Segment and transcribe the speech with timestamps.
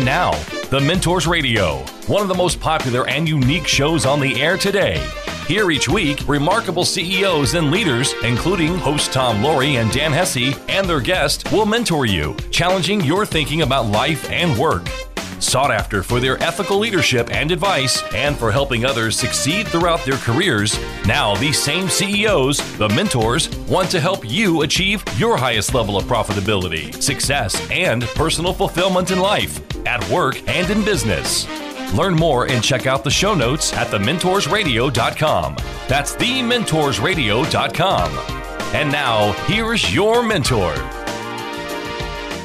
[0.00, 0.30] And now,
[0.70, 5.06] The Mentors Radio, one of the most popular and unique shows on the air today.
[5.46, 10.88] Here each week, remarkable CEOs and leaders, including host Tom Laurie and Dan Hesse, and
[10.88, 14.88] their guest, will mentor you, challenging your thinking about life and work.
[15.38, 20.16] Sought after for their ethical leadership and advice, and for helping others succeed throughout their
[20.16, 25.98] careers, now these same CEOs, the mentors, want to help you achieve your highest level
[25.98, 31.46] of profitability, success, and personal fulfillment in life, at work, and in business.
[31.94, 35.56] Learn more and check out the show notes at thementorsradio.com.
[35.88, 38.10] That's thementorsradio.com.
[38.74, 40.74] And now, here's your mentor.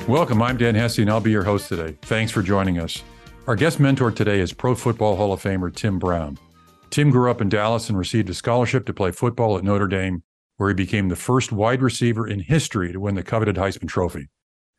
[0.07, 0.41] Welcome.
[0.41, 1.98] I'm Dan Hesse, and I'll be your host today.
[2.03, 3.03] Thanks for joining us.
[3.48, 6.40] Our guest mentor today is Pro Football Hall of Famer Tim Brown.
[6.90, 10.23] Tim grew up in Dallas and received a scholarship to play football at Notre Dame,
[10.57, 14.29] where he became the first wide receiver in history to win the coveted Heisman Trophy.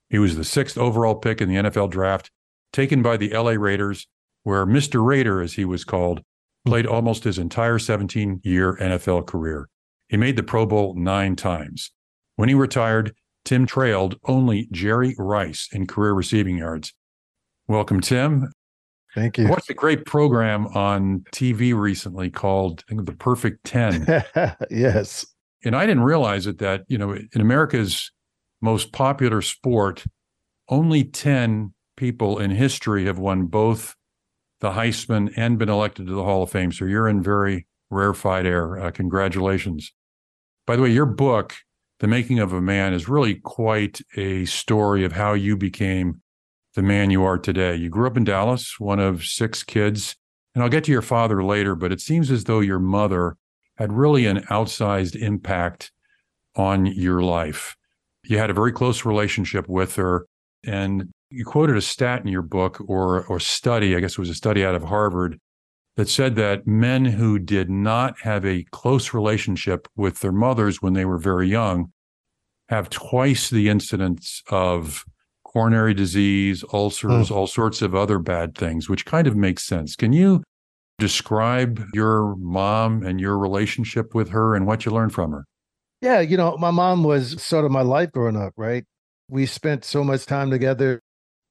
[0.08, 2.30] He was the sixth overall pick in the NFL draft,
[2.72, 4.06] taken by the LA Raiders,
[4.42, 5.04] where Mr.
[5.04, 6.22] Raider, as he was called,
[6.64, 9.68] played almost his entire 17 year NFL career.
[10.08, 11.90] He made the Pro Bowl nine times.
[12.36, 13.14] When he retired,
[13.44, 16.92] Tim trailed only Jerry Rice in career receiving yards.
[17.68, 18.50] Welcome, Tim.
[19.14, 19.46] Thank you.
[19.46, 24.24] I watched a great program on TV recently called I think, The Perfect 10.
[24.70, 25.24] yes.
[25.64, 28.12] And I didn't realize it that, you know, in America's
[28.60, 30.04] most popular sport,
[30.68, 33.94] only 10 people in history have won both
[34.60, 36.72] the Heisman and been elected to the Hall of Fame.
[36.72, 38.78] So you're in very rarefied air.
[38.78, 39.92] Uh, congratulations.
[40.66, 41.54] By the way, your book,
[42.00, 46.20] the Making of a Man is really quite a story of how you became
[46.74, 47.74] the man you are today.
[47.74, 50.14] You grew up in Dallas, one of six kids,
[50.54, 53.36] and I'll get to your father later, but it seems as though your mother
[53.76, 55.90] had really an outsized impact
[56.54, 57.76] on your life.
[58.24, 60.26] You had a very close relationship with her,
[60.64, 64.30] and you quoted a stat in your book or or study, I guess it was
[64.30, 65.38] a study out of Harvard,
[65.96, 70.92] that said that men who did not have a close relationship with their mothers when
[70.92, 71.92] they were very young
[72.68, 75.04] have twice the incidence of
[75.44, 77.30] coronary disease, ulcers, mm.
[77.30, 79.96] all sorts of other bad things, which kind of makes sense.
[79.96, 80.42] Can you
[80.98, 85.44] describe your mom and your relationship with her and what you learned from her?
[86.02, 88.84] Yeah, you know, my mom was sort of my life growing up, right?
[89.28, 91.00] We spent so much time together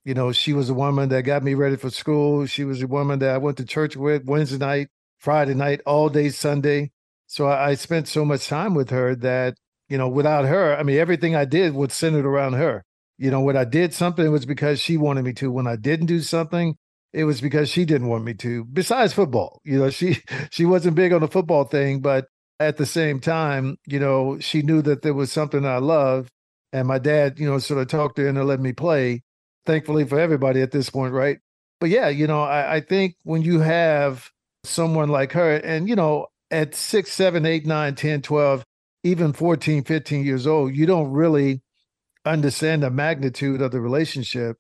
[0.06, 2.46] you know, she was a woman that got me ready for school.
[2.46, 6.10] She was a woman that I went to church with Wednesday night, Friday night, all
[6.10, 6.92] day Sunday.
[7.26, 9.56] So I, I spent so much time with her that,
[9.90, 12.84] you know, without her, I mean, everything I did was centered around her.
[13.18, 15.52] You know, when I did something, it was because she wanted me to.
[15.52, 16.76] When I didn't do something,
[17.12, 18.66] it was because she didn't want me to.
[18.66, 20.18] Besides football, you know, she
[20.52, 22.28] she wasn't big on the football thing, but
[22.60, 26.30] at the same time, you know, she knew that there was something I loved,
[26.74, 29.24] and my dad, you know, sort of talked to her into letting me play
[29.66, 31.40] thankfully for everybody at this point, right?
[31.80, 34.32] But yeah, you know, I, I think when you have
[34.64, 38.64] someone like her, and you know, at six, seven, eight, nine, 10, 12,
[39.04, 41.62] even 14, 15 years old, you don't really
[42.26, 44.58] understand the magnitude of the relationship.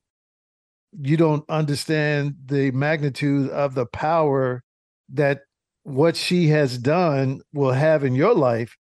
[0.97, 4.63] You don't understand the magnitude of the power
[5.09, 5.41] that
[5.83, 8.75] what she has done will have in your life.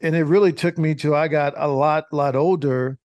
[0.00, 2.98] And it really took me to I got a lot, lot older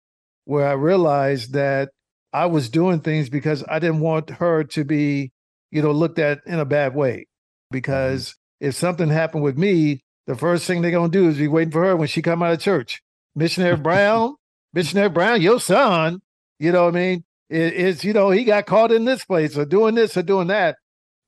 [0.44, 1.90] where I realized that
[2.34, 5.30] I was doing things because I didn't want her to be,
[5.70, 7.12] you know, looked at in a bad way.
[7.12, 7.76] Mm-hmm.
[7.76, 8.66] Because mm-hmm.
[8.66, 11.84] if something happened with me, the first thing they're gonna do is be waiting for
[11.84, 13.02] her when she come out of church.
[13.36, 14.34] Missionary Brown,
[14.74, 16.20] Missionary Brown, your son,
[16.58, 17.24] you know what I mean?
[17.48, 20.48] It, it's you know he got caught in this place or doing this or doing
[20.48, 20.76] that,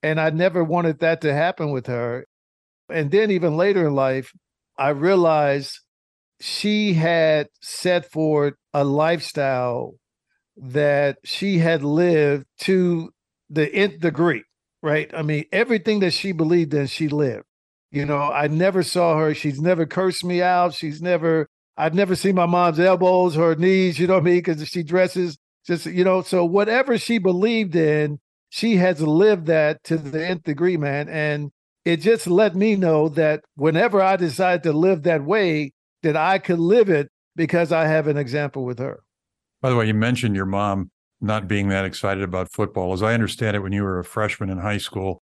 [0.02, 2.26] and I never wanted that to happen with her.
[2.88, 4.32] And then even later in life,
[4.78, 5.80] I realized
[6.40, 9.94] she had set forth a lifestyle
[10.56, 13.10] that she had lived to
[13.50, 14.42] the nth degree,
[14.82, 15.10] right?
[15.14, 17.44] I mean, everything that she believed in, she lived.
[17.90, 19.34] You know, I never saw her.
[19.34, 20.74] She's never cursed me out.
[20.74, 24.38] She's never, I've never seen my mom's elbows, her knees, you know what I mean?
[24.38, 28.18] Because she dresses just, you know, so whatever she believed in,
[28.50, 31.08] she has lived that to the nth degree, man.
[31.08, 31.50] And
[31.84, 35.72] it just let me know that whenever I decide to live that way,
[36.02, 39.00] that I could live it because I have an example with her.
[39.62, 42.92] By the way, you mentioned your mom not being that excited about football.
[42.92, 45.22] As I understand it, when you were a freshman in high school,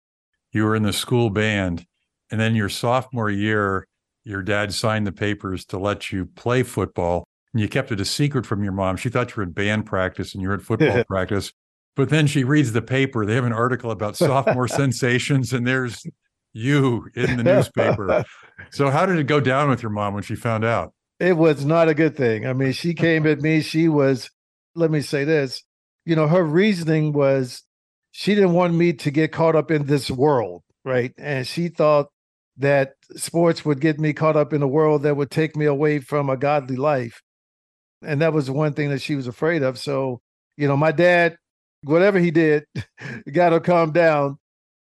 [0.52, 1.86] you were in the school band.
[2.32, 3.88] And then your sophomore year,
[4.24, 7.26] your dad signed the papers to let you play football.
[7.54, 8.96] And you kept it a secret from your mom.
[8.96, 11.52] She thought you were in band practice and you were at football practice.
[11.96, 13.26] But then she reads the paper.
[13.26, 16.06] They have an article about sophomore sensations, and there's
[16.54, 18.24] you in the newspaper.
[18.70, 20.94] So, how did it go down with your mom when she found out?
[21.22, 22.48] It was not a good thing.
[22.48, 23.62] I mean, she came at me.
[23.62, 24.32] She was,
[24.74, 25.62] let me say this,
[26.04, 27.62] you know, her reasoning was
[28.12, 31.14] she didn't want me to get caught up in this world, right?
[31.20, 32.08] And she thought
[32.58, 36.00] that sports would get me caught up in a world that would take me away
[36.00, 37.22] from a godly life.
[38.02, 39.78] And that was one thing that she was afraid of.
[39.78, 40.22] So,
[40.58, 41.38] you know, my dad,
[41.84, 42.66] whatever he did,
[43.32, 44.40] got her calm down.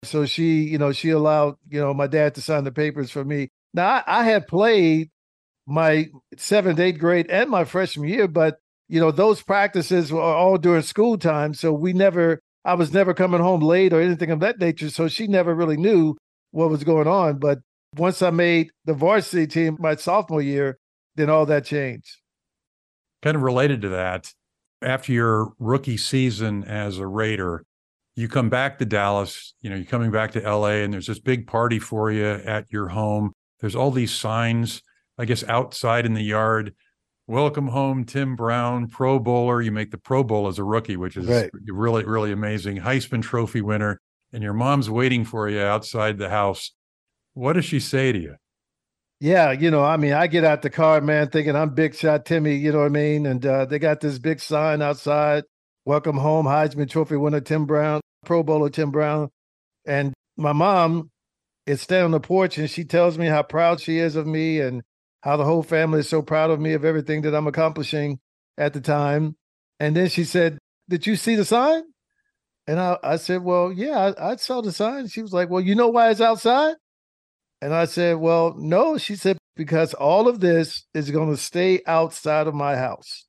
[0.03, 3.25] So she, you know, she allowed, you know, my dad to sign the papers for
[3.25, 3.49] me.
[3.73, 5.10] Now I, I had played
[5.71, 8.57] my seventh, eighth grade and my freshman year, but
[8.87, 11.53] you know, those practices were all during school time.
[11.53, 14.89] So we never I was never coming home late or anything of that nature.
[14.89, 16.15] So she never really knew
[16.51, 17.39] what was going on.
[17.39, 17.59] But
[17.95, 20.77] once I made the varsity team my sophomore year,
[21.15, 22.17] then all that changed.
[23.21, 24.31] Kind of related to that,
[24.81, 27.63] after your rookie season as a Raider,
[28.15, 31.19] you come back to Dallas, you know, you're coming back to LA, and there's this
[31.19, 33.31] big party for you at your home.
[33.59, 34.81] There's all these signs,
[35.21, 36.73] I guess, outside in the yard.
[37.27, 39.61] Welcome home, Tim Brown, Pro Bowler.
[39.61, 41.51] You make the Pro Bowl as a rookie, which is right.
[41.67, 42.77] really, really amazing.
[42.77, 44.01] Heisman Trophy winner,
[44.33, 46.71] and your mom's waiting for you outside the house.
[47.35, 48.35] What does she say to you?
[49.19, 52.25] Yeah, you know, I mean, I get out the car, man, thinking I'm big shot
[52.25, 53.27] Timmy, you know what I mean?
[53.27, 55.43] And uh, they got this big sign outside
[55.85, 59.29] Welcome home, Heisman Trophy winner Tim Brown, Pro Bowler Tim Brown.
[59.85, 61.11] And my mom
[61.67, 64.59] is standing on the porch and she tells me how proud she is of me
[64.59, 64.81] and
[65.21, 68.19] how the whole family is so proud of me of everything that I'm accomplishing
[68.57, 69.35] at the time.
[69.79, 70.57] And then she said,
[70.89, 71.83] Did you see the sign?
[72.67, 75.07] And I, I said, Well, yeah, I, I saw the sign.
[75.07, 76.75] She was like, Well, you know why it's outside?
[77.61, 78.97] And I said, Well, no.
[78.97, 83.27] She said, Because all of this is going to stay outside of my house.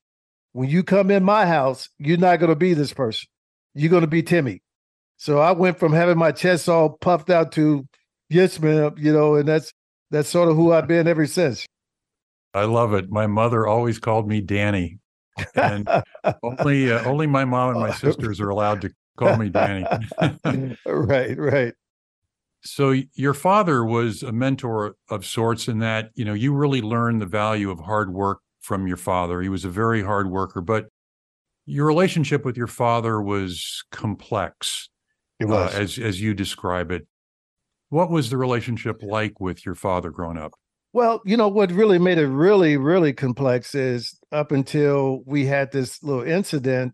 [0.51, 3.27] When you come in my house, you're not going to be this person.
[3.73, 4.61] You're going to be Timmy.
[5.17, 7.87] So I went from having my chest all puffed out to,
[8.29, 9.71] yes, ma'am, you know, and that's
[10.11, 11.65] that's sort of who I've been ever since.
[12.53, 13.09] I love it.
[13.09, 14.99] My mother always called me Danny,
[15.55, 15.87] and
[16.43, 19.85] only uh, only my mom and my sisters are allowed to call me Danny.
[20.85, 21.73] right, right.
[22.65, 27.21] So your father was a mentor of sorts in that you know you really learned
[27.21, 29.41] the value of hard work from your father.
[29.41, 30.87] He was a very hard worker, but
[31.65, 34.89] your relationship with your father was complex.
[35.39, 37.07] It uh, was uh, as as you describe it.
[37.89, 40.53] What was the relationship like with your father growing up?
[40.93, 45.71] Well, you know, what really made it really, really complex is up until we had
[45.71, 46.93] this little incident,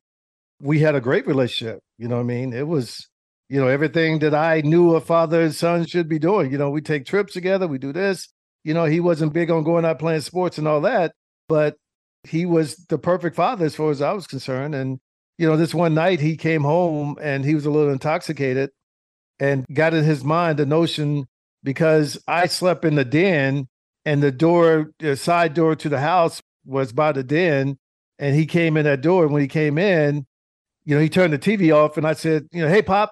[0.61, 1.81] we had a great relationship.
[1.97, 2.53] You know what I mean?
[2.53, 3.09] It was,
[3.49, 6.49] you know, everything that I knew a father and son should be doing.
[6.49, 8.29] You know, we take trips together, we do this.
[8.63, 11.11] You know, he wasn't big on going out playing sports and all that,
[11.49, 11.75] but
[12.23, 14.75] he was the perfect father as far as I was concerned.
[14.75, 14.99] And,
[15.37, 18.69] you know, this one night he came home and he was a little intoxicated
[19.41, 21.25] and got in his mind the notion
[21.63, 23.67] because I slept in the den
[24.09, 27.77] and the door, the side door to the house was by the den.
[28.17, 29.23] And he came in that door.
[29.23, 30.25] And when he came in,
[30.83, 31.95] you know, he turned the TV off.
[31.95, 33.11] And I said, you know, hey, Pop,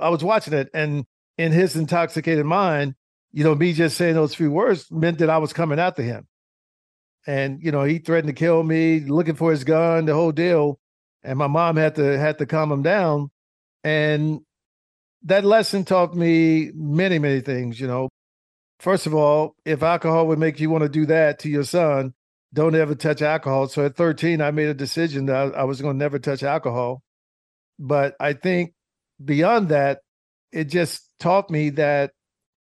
[0.00, 0.68] I was watching it.
[0.74, 1.04] And
[1.38, 2.96] in his intoxicated mind,
[3.30, 6.26] you know, me just saying those few words meant that I was coming after him.
[7.28, 10.80] And, you know, he threatened to kill me, looking for his gun, the whole deal.
[11.22, 13.30] And my mom had to had to calm him down.
[13.84, 14.40] And
[15.22, 18.08] that lesson taught me many, many things, you know,
[18.78, 22.14] First of all, if alcohol would make you want to do that to your son,
[22.52, 23.68] don't ever touch alcohol.
[23.68, 27.02] So at 13, I made a decision that I, was going to never touch alcohol.
[27.78, 28.72] But I think
[29.22, 30.00] beyond that,
[30.52, 32.12] it just taught me that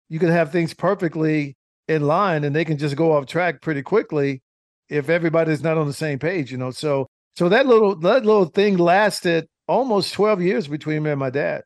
[0.10, 1.56] you can have things perfectly
[1.88, 4.42] in line and they can just go off track pretty quickly
[4.90, 6.72] if everybody's not on the same page, you know.
[6.72, 11.30] So so that little that little thing lasted almost 12 years between me and my
[11.30, 11.64] dad.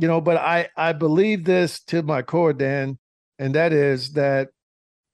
[0.00, 2.98] You know, but I I believe this to my core, Dan,
[3.38, 4.48] and that is that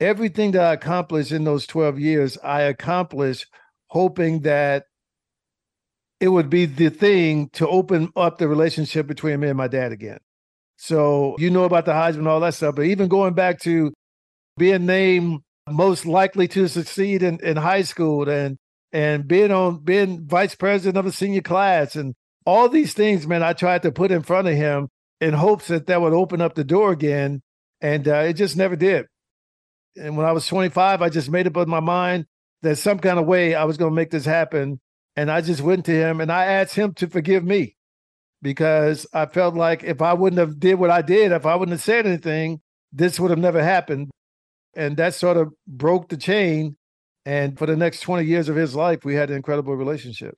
[0.01, 3.47] everything that I accomplished in those 12 years, I accomplished
[3.89, 4.85] hoping that
[6.21, 9.93] it would be the thing to open up the relationship between me and my dad
[9.93, 10.19] again.
[10.77, 13.93] So you know about the Heisman and all that stuff, but even going back to
[14.57, 18.59] being named most likely to succeed in, in high school and
[18.93, 23.43] and being on being vice president of a senior class and all these things, man,
[23.43, 24.89] I tried to put in front of him
[25.21, 27.43] in hopes that that would open up the door again
[27.81, 29.07] and uh, it just never did.
[29.97, 32.27] And when I was 25, I just made up in my mind
[32.63, 34.81] that some kind of way I was going to make this happen.
[35.17, 37.77] And I just went to him and I asked him to forgive me
[38.43, 41.73] because I felt like if I wouldn't have did what I did, if I wouldn't
[41.73, 42.61] have said anything,
[42.93, 44.11] this would have never happened.
[44.75, 46.77] And that sort of broke the chain.
[47.27, 50.37] And for the next 20 years of his life, we had an incredible relationship.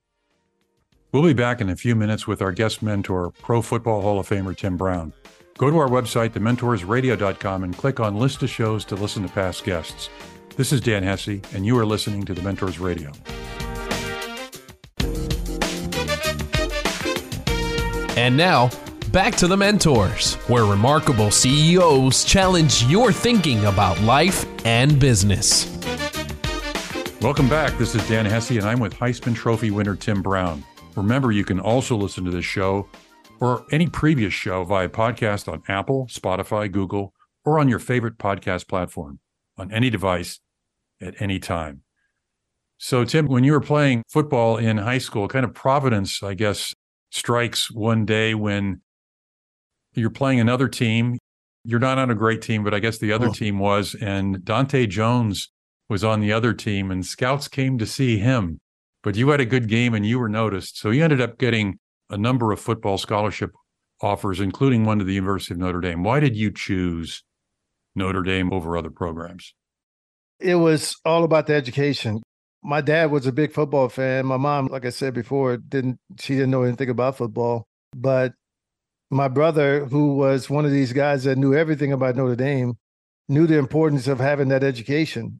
[1.11, 4.27] We'll be back in a few minutes with our guest mentor, Pro Football Hall of
[4.27, 5.13] Famer Tim Brown.
[5.59, 9.63] Go to our website, thementorsradio.com, and click on List of Shows to listen to past
[9.63, 10.09] guests.
[10.55, 13.11] This is Dan Hesse, and you are listening to The Mentors Radio.
[18.17, 18.71] And now,
[19.11, 25.67] back to the mentors, where remarkable CEOs challenge your thinking about life and business.
[27.21, 27.77] Welcome back.
[27.77, 30.63] This is Dan Hesse, and I'm with Heisman Trophy winner Tim Brown.
[30.95, 32.87] Remember, you can also listen to this show
[33.39, 37.13] or any previous show via podcast on Apple, Spotify, Google,
[37.45, 39.19] or on your favorite podcast platform
[39.57, 40.39] on any device
[41.01, 41.81] at any time.
[42.77, 46.73] So, Tim, when you were playing football in high school, kind of Providence, I guess,
[47.11, 48.81] strikes one day when
[49.93, 51.17] you're playing another team.
[51.63, 53.33] You're not on a great team, but I guess the other oh.
[53.33, 53.95] team was.
[53.95, 55.49] And Dante Jones
[55.87, 58.59] was on the other team, and scouts came to see him.
[59.01, 60.77] But you had a good game and you were noticed.
[60.77, 61.79] So you ended up getting
[62.09, 63.51] a number of football scholarship
[64.01, 66.03] offers, including one to the University of Notre Dame.
[66.03, 67.23] Why did you choose
[67.95, 69.53] Notre Dame over other programs?
[70.39, 72.21] It was all about the education.
[72.61, 74.25] My dad was a big football fan.
[74.25, 77.65] My mom, like I said before, didn't she didn't know anything about football.
[77.95, 78.33] But
[79.09, 82.75] my brother, who was one of these guys that knew everything about Notre Dame,
[83.29, 85.39] knew the importance of having that education.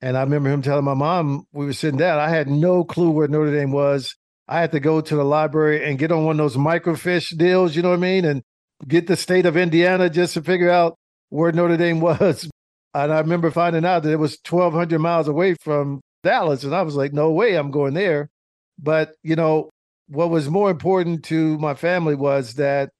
[0.00, 3.10] And I remember him telling my mom, we were sitting down, I had no clue
[3.10, 4.14] where Notre Dame was.
[4.48, 7.74] I had to go to the library and get on one of those microfiche deals,
[7.74, 8.24] you know what I mean?
[8.24, 8.42] And
[8.86, 10.96] get the state of Indiana just to figure out
[11.30, 12.48] where Notre Dame was.
[12.94, 16.64] And I remember finding out that it was 1,200 miles away from Dallas.
[16.64, 18.30] And I was like, no way, I'm going there.
[18.78, 19.70] But, you know,
[20.08, 22.90] what was more important to my family was that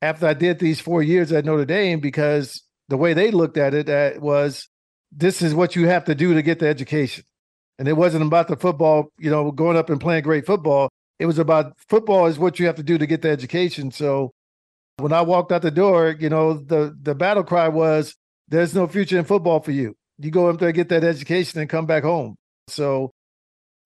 [0.00, 3.74] after I did these four years at Notre Dame, because the way they looked at
[3.74, 4.68] it was
[5.10, 7.24] this is what you have to do to get the education.
[7.78, 10.88] And it wasn't about the football, you know, going up and playing great football.
[11.18, 13.90] It was about football is what you have to do to get the education.
[13.90, 14.32] So
[14.98, 18.14] when I walked out the door, you know, the the battle cry was
[18.48, 19.94] there's no future in football for you.
[20.18, 22.36] You go up there, get that education, and come back home.
[22.66, 23.12] So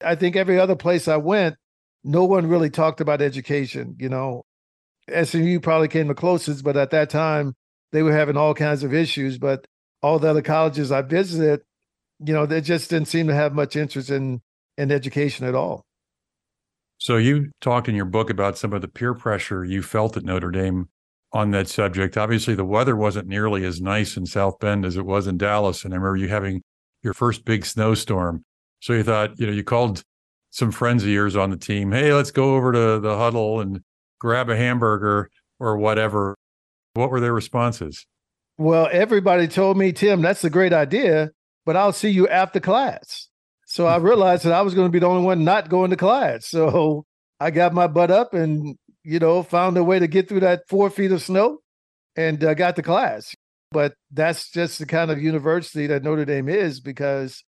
[0.02, 1.56] I think every other place I went,
[2.04, 3.96] no one really talked about education.
[3.98, 4.42] You know,
[5.08, 7.54] SMU probably came the closest, but at that time
[7.92, 9.38] they were having all kinds of issues.
[9.38, 9.66] But
[10.02, 11.62] all the other colleges I visited,
[12.24, 14.40] you know, they just didn't seem to have much interest in
[14.78, 15.84] in education at all.
[16.98, 20.24] So you talked in your book about some of the peer pressure you felt at
[20.24, 20.88] Notre Dame
[21.32, 22.16] on that subject.
[22.16, 25.84] Obviously, the weather wasn't nearly as nice in South Bend as it was in Dallas,
[25.84, 26.62] and I remember you having
[27.02, 28.44] your first big snowstorm.
[28.80, 30.02] So you thought, you know, you called
[30.50, 33.80] some friends of yours on the team, hey, let's go over to the huddle and
[34.20, 36.36] grab a hamburger or whatever.
[36.94, 38.06] What were their responses?
[38.58, 41.30] Well, everybody told me, Tim, that's a great idea,
[41.64, 43.28] but I'll see you after class.
[43.66, 45.96] So I realized that I was going to be the only one not going to
[45.96, 46.46] class.
[46.46, 47.04] So
[47.40, 50.68] I got my butt up and, you know, found a way to get through that
[50.68, 51.60] four feet of snow
[52.14, 53.34] and uh, got to class.
[53.70, 57.42] But that's just the kind of university that Notre Dame is because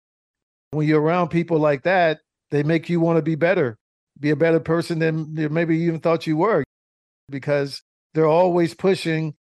[0.70, 3.76] when you're around people like that, they make you want to be better,
[4.18, 6.64] be a better person than maybe you even thought you were
[7.28, 7.82] because
[8.14, 9.34] they're always pushing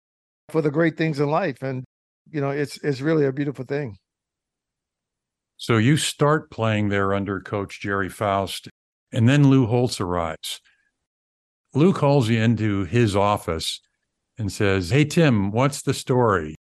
[0.48, 1.62] for the great things in life.
[1.62, 1.84] And,
[2.30, 3.96] you know, it's it's really a beautiful thing.
[5.60, 8.70] So you start playing there under coach Gerry Faust,
[9.12, 10.58] and then Lou Holtz arrives.
[11.74, 13.78] Lou calls you into his office
[14.38, 16.56] and says, Hey, Tim, what's the story?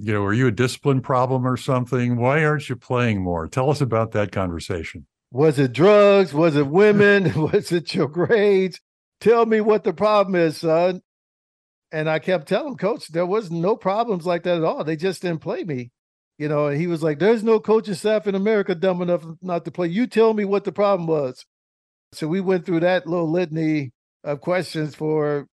[0.00, 2.16] You know, are you a discipline problem or something?
[2.16, 3.46] Why aren't you playing more?
[3.46, 5.06] Tell us about that conversation.
[5.30, 6.34] Was it drugs?
[6.34, 7.32] Was it women?
[7.52, 8.80] was it your grades?
[9.20, 11.00] Tell me what the problem is, son.
[11.92, 14.82] And I kept telling coach there was no problems like that at all.
[14.82, 15.92] They just didn't play me.
[16.42, 19.70] You know, he was like, There's no coaching staff in America dumb enough not to
[19.70, 19.86] play.
[19.86, 21.46] You tell me what the problem was.
[22.14, 23.92] So we went through that little litany
[24.24, 25.46] of questions for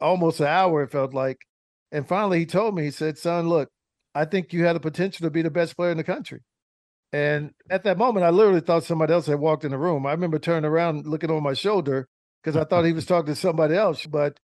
[0.00, 1.36] almost an hour, it felt like.
[1.92, 3.68] And finally he told me, he said, Son, look,
[4.14, 6.40] I think you had the potential to be the best player in the country.
[7.12, 10.06] And at that moment, I literally thought somebody else had walked in the room.
[10.06, 12.08] I remember turning around, looking on my shoulder,
[12.42, 14.06] because I thought he was talking to somebody else.
[14.06, 14.40] But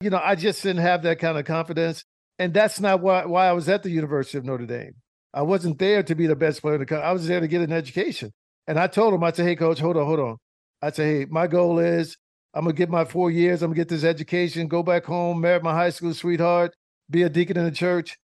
[0.00, 2.02] you know, I just didn't have that kind of confidence.
[2.40, 4.96] And that's not why, why I was at the University of Notre Dame.
[5.34, 7.06] I wasn't there to be the best player in the country.
[7.06, 8.32] I was there to get an education.
[8.66, 10.36] And I told him, I said, hey, coach, hold on, hold on.
[10.82, 12.16] I said, hey, my goal is
[12.54, 13.62] I'm going to get my four years.
[13.62, 16.74] I'm going to get this education, go back home, marry my high school sweetheart,
[17.10, 18.18] be a deacon in the church.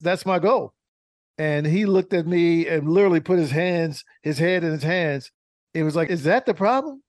[0.00, 0.74] That's my goal.
[1.38, 5.30] And he looked at me and literally put his hands, his head in his hands.
[5.74, 7.02] It was like, is that the problem?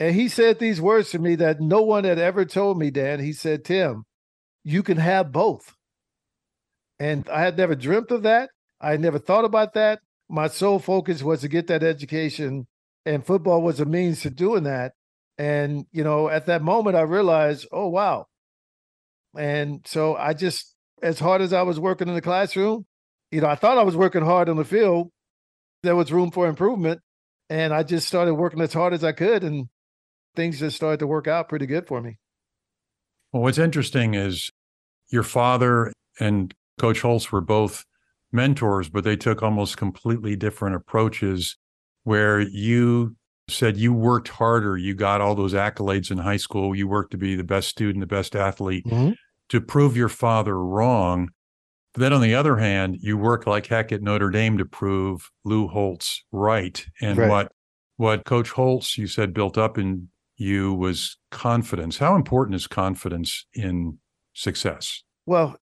[0.00, 3.20] And he said these words to me that no one had ever told me, Dan.
[3.20, 4.04] He said, Tim,
[4.64, 5.74] you can have both.
[6.98, 8.50] And I had never dreamt of that.
[8.80, 10.00] I had never thought about that.
[10.28, 12.66] My sole focus was to get that education,
[13.06, 14.92] and football was a means to doing that.
[15.38, 18.26] And, you know, at that moment, I realized, oh, wow.
[19.36, 22.86] And so I just, as hard as I was working in the classroom,
[23.30, 25.12] you know, I thought I was working hard on the field.
[25.82, 27.00] There was room for improvement.
[27.48, 29.44] And I just started working as hard as I could.
[29.44, 29.68] And
[30.34, 32.18] things just started to work out pretty good for me.
[33.32, 34.50] Well, what's interesting is
[35.10, 37.84] your father and Coach Holtz were both
[38.32, 41.56] mentors, but they took almost completely different approaches
[42.04, 43.16] where you
[43.48, 47.16] said you worked harder, you got all those accolades in high school, you worked to
[47.16, 49.12] be the best student, the best athlete mm-hmm.
[49.48, 51.30] to prove your father wrong.
[51.94, 55.30] But then on the other hand, you work like heck at Notre Dame to prove
[55.44, 56.84] Lou Holtz right.
[57.00, 57.28] And right.
[57.28, 57.52] what
[57.96, 61.98] what Coach Holtz you said built up in you was confidence.
[61.98, 63.98] How important is confidence in
[64.34, 65.02] success?
[65.26, 65.56] Well,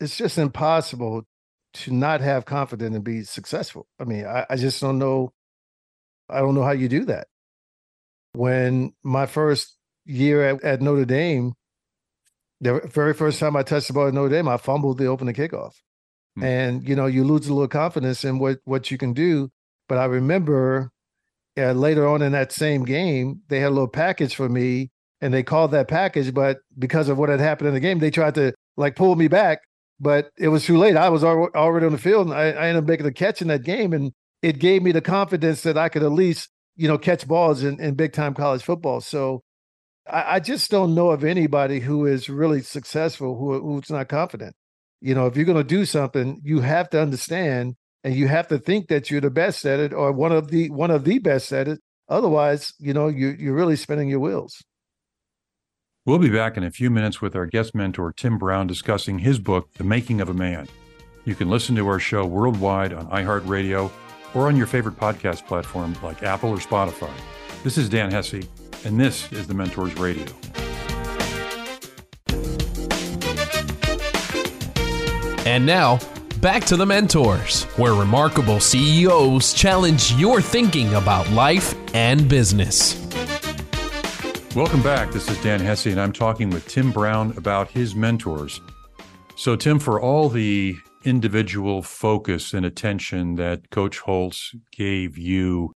[0.00, 1.24] it's just impossible
[1.72, 3.86] to not have confidence and be successful.
[3.98, 5.32] I mean, I, I just don't know.
[6.28, 7.28] I don't know how you do that.
[8.32, 11.54] When my first year at, at Notre Dame,
[12.60, 15.34] the very first time I touched the ball at Notre Dame, I fumbled the opening
[15.34, 15.72] kickoff.
[16.36, 16.44] Hmm.
[16.44, 19.50] And you know, you lose a little confidence in what what you can do.
[19.88, 20.90] But I remember
[21.58, 24.90] uh, later on in that same game, they had a little package for me,
[25.20, 26.32] and they called that package.
[26.32, 29.28] But because of what had happened in the game, they tried to like pull me
[29.28, 29.60] back,
[30.00, 30.96] but it was too late.
[30.96, 33.48] I was already on the field, and I, I ended up making a catch in
[33.48, 36.98] that game, and it gave me the confidence that I could at least you know
[36.98, 39.00] catch balls in, in big time college football.
[39.00, 39.42] So
[40.08, 44.54] I, I, just don't know of anybody who is really successful who who's not confident.
[45.00, 48.48] You know, if you're going to do something, you have to understand and you have
[48.48, 51.18] to think that you're the best at it or one of the one of the
[51.18, 51.80] best at it.
[52.08, 54.62] Otherwise, you know, you you're really spinning your wheels.
[56.06, 59.38] We'll be back in a few minutes with our guest mentor, Tim Brown, discussing his
[59.38, 60.66] book, The Making of a Man.
[61.26, 63.90] You can listen to our show worldwide on iHeartRadio
[64.32, 67.12] or on your favorite podcast platform like Apple or Spotify.
[67.64, 68.48] This is Dan Hesse,
[68.86, 70.24] and this is the Mentors Radio.
[75.44, 75.98] And now,
[76.40, 82.96] back to the Mentors, where remarkable CEOs challenge your thinking about life and business.
[84.56, 85.12] Welcome back.
[85.12, 88.60] This is Dan Hesse, and I'm talking with Tim Brown about his mentors.
[89.36, 95.72] So, Tim, for all the individual focus and attention that Coach Holtz gave you,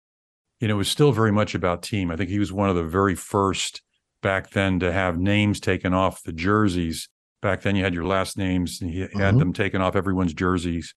[0.62, 2.12] you know, it was still very much about team.
[2.12, 3.82] I think he was one of the very first
[4.22, 7.10] back then to have names taken off the jerseys.
[7.42, 9.20] Back then, you had your last names, and he mm-hmm.
[9.20, 10.96] had them taken off everyone's jerseys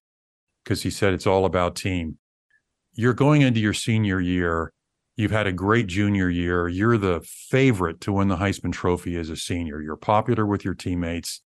[0.63, 2.19] because he said it's all about team.
[2.93, 4.71] You're going into your senior year
[5.17, 6.67] You've had a great junior year.
[6.67, 9.81] You're the favorite to win the Heisman Trophy as a senior.
[9.81, 11.41] You're popular with your teammates.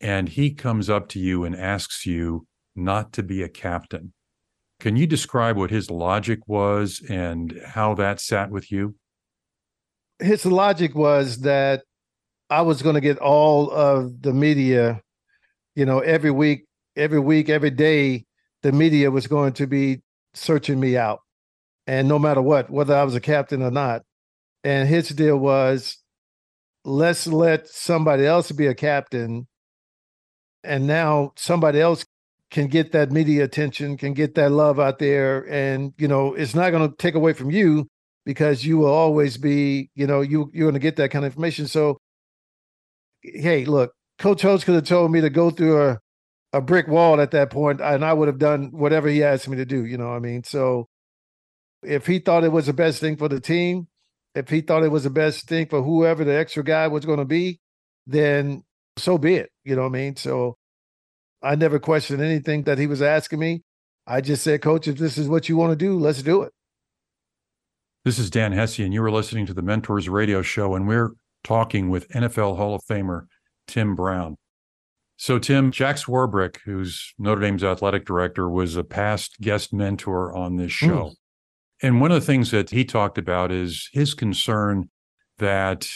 [0.00, 2.46] And he comes up to you and asks you
[2.76, 4.12] not to be a captain.
[4.78, 8.94] Can you describe what his logic was and how that sat with you?
[10.20, 11.82] His logic was that
[12.50, 15.00] I was going to get all of the media,
[15.74, 18.26] you know, every week, every week, every day,
[18.62, 20.02] the media was going to be
[20.34, 21.20] searching me out
[21.86, 24.02] and no matter what, whether I was a captain or not.
[24.64, 25.98] And his deal was
[26.84, 29.46] let's let somebody else be a captain.
[30.64, 32.04] And now somebody else
[32.50, 35.48] can get that media attention, can get that love out there.
[35.50, 37.88] And, you know, it's not going to take away from you
[38.24, 41.32] because you will always be, you know, you, you're going to get that kind of
[41.32, 41.66] information.
[41.68, 41.98] So,
[43.22, 45.98] hey, look, Coach Holtz could have told me to go through a,
[46.52, 49.56] a brick wall at that point, and I would have done whatever he asked me
[49.56, 49.84] to do.
[49.84, 50.42] You know what I mean?
[50.44, 50.88] So
[51.86, 53.88] if he thought it was the best thing for the team,
[54.34, 57.18] if he thought it was the best thing for whoever the extra guy was going
[57.18, 57.60] to be,
[58.06, 58.64] then
[58.96, 59.50] so be it.
[59.64, 60.16] You know what I mean?
[60.16, 60.56] So
[61.42, 63.62] I never questioned anything that he was asking me.
[64.06, 66.52] I just said, Coach, if this is what you want to do, let's do it.
[68.04, 71.10] This is Dan Hesse, and you are listening to the Mentors Radio Show, and we're
[71.42, 73.22] talking with NFL Hall of Famer
[73.66, 74.36] Tim Brown.
[75.16, 80.56] So, Tim, Jack Swarbrick, who's Notre Dame's athletic director, was a past guest mentor on
[80.56, 80.86] this hmm.
[80.86, 81.04] show.
[81.04, 81.14] Mm.
[81.82, 84.88] And one of the things that he talked about is his concern
[85.38, 85.88] that,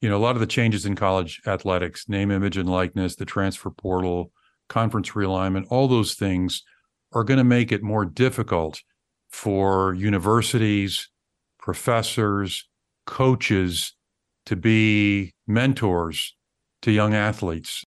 [0.00, 3.24] you know, a lot of the changes in college athletics, name, image, and likeness, the
[3.24, 4.30] transfer portal,
[4.68, 6.62] conference realignment, all those things
[7.12, 8.80] are going to make it more difficult
[9.30, 11.08] for universities,
[11.58, 12.68] professors,
[13.06, 13.94] coaches
[14.44, 16.36] to be mentors
[16.82, 17.84] to young athletes.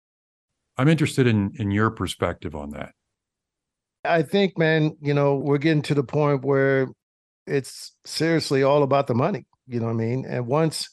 [0.79, 2.93] I'm interested in in your perspective on that.
[4.05, 6.89] I think, man, you know, we're getting to the point where
[7.47, 9.47] it's seriously all about the money.
[9.67, 10.25] You know what I mean?
[10.27, 10.89] And once,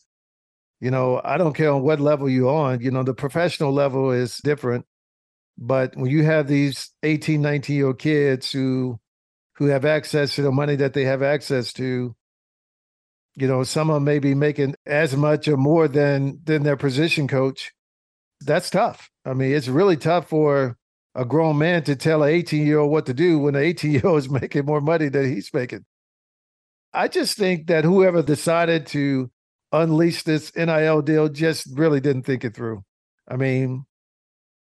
[0.80, 4.12] you know, I don't care on what level you're on, you know, the professional level
[4.12, 4.86] is different.
[5.58, 9.00] But when you have these 18, 19 year old kids who
[9.58, 12.16] who have access to the money that they have access to,
[13.36, 16.78] you know, some of them may be making as much or more than than their
[16.78, 17.72] position coach.
[18.42, 19.10] That's tough.
[19.26, 20.78] I mean, it's really tough for
[21.16, 23.92] a grown man to tell an 18 year old what to do when the 18
[23.92, 25.86] year old is making more money than he's making.
[26.94, 29.32] I just think that whoever decided to
[29.72, 32.84] unleash this NIL deal just really didn't think it through.
[33.28, 33.86] I mean,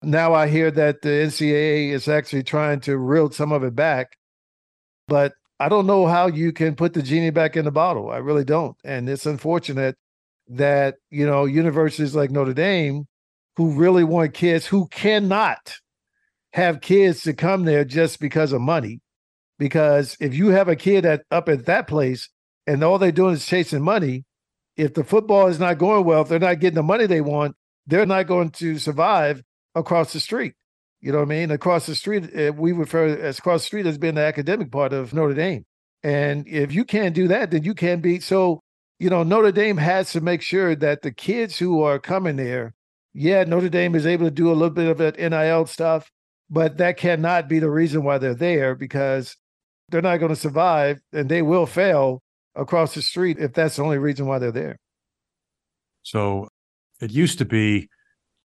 [0.02, 4.16] now I hear that the NCAA is actually trying to reel some of it back,
[5.08, 8.10] but I don't know how you can put the genie back in the bottle.
[8.10, 8.76] I really don't.
[8.84, 9.96] And it's unfortunate
[10.48, 13.06] that, you know, universities like Notre Dame,
[13.56, 15.74] who really want kids who cannot
[16.52, 19.00] have kids to come there just because of money.
[19.60, 22.30] Because if you have a kid at up at that place
[22.66, 24.24] and all they're doing is chasing money,
[24.78, 27.54] if the football is not going well, if they're not getting the money they want,
[27.86, 29.42] they're not going to survive
[29.74, 30.54] across the street.
[31.02, 31.50] You know what I mean?
[31.50, 34.94] Across the street, eh, we refer as across the street as being the academic part
[34.94, 35.66] of Notre Dame.
[36.02, 38.18] And if you can't do that, then you can't be.
[38.18, 38.60] So,
[38.98, 42.72] you know, Notre Dame has to make sure that the kids who are coming there,
[43.12, 46.10] yeah, Notre Dame is able to do a little bit of that NIL stuff,
[46.48, 49.36] but that cannot be the reason why they're there because
[49.90, 52.22] they're not going to survive and they will fail
[52.54, 54.76] across the street if that's the only reason why they're there.
[56.02, 56.48] So
[57.00, 57.88] it used to be